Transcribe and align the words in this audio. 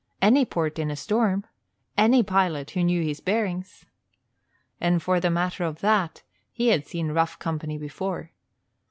Any 0.19 0.45
port 0.45 0.79
in 0.79 0.89
a 0.89 0.95
storm 0.95 1.45
any 1.95 2.23
pilot 2.23 2.71
who 2.71 2.83
knew 2.83 3.03
his 3.03 3.19
bearings! 3.21 3.85
And 4.79 4.99
for 4.99 5.19
the 5.19 5.29
matter 5.29 5.63
of 5.63 5.81
that, 5.81 6.23
he 6.51 6.69
had 6.69 6.87
seen 6.87 7.11
rough 7.11 7.37
company 7.37 7.77
before. 7.77 8.31